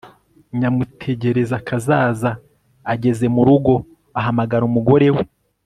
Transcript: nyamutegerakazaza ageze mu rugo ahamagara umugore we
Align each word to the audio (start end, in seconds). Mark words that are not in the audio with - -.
nyamutegerakazaza 0.59 2.31
ageze 2.93 3.25
mu 3.35 3.41
rugo 3.47 3.73
ahamagara 4.19 4.63
umugore 4.69 5.07
we 5.17 5.23